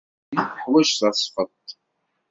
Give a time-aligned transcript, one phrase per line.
[0.29, 1.67] Tiziri teḥwaj tasfeḍt.